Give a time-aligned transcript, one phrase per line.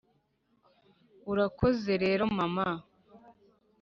[1.31, 2.67] urakoze rero, mama.